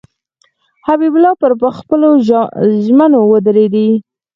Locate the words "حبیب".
0.87-1.13